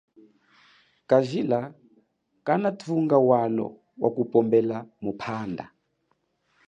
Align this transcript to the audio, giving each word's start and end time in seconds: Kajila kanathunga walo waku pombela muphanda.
Kajila 1.09 1.59
kanathunga 2.45 3.17
walo 3.29 3.67
waku 4.01 4.21
pombela 4.31 4.77
muphanda. 5.03 5.65